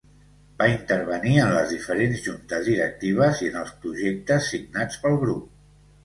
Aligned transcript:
Va 0.59 0.67
intervenir 0.69 1.33
en 1.41 1.51
les 1.57 1.73
diferents 1.73 2.23
juntes 2.27 2.65
directives 2.69 3.43
i 3.47 3.49
en 3.53 3.59
els 3.65 3.73
projectes 3.83 4.49
signats 4.55 4.97
pel 5.05 5.19
grup. 5.25 5.45